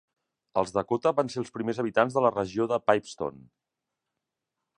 [0.61, 3.49] Els Dakota van ser els primers habitants de la regió de Pipestone.